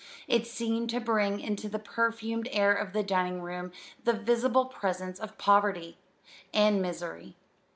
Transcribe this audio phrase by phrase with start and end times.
[0.27, 3.71] It seemed to bring into the perfumed air of the dining room
[4.03, 5.99] the visible presence of poverty
[6.51, 7.35] and misery.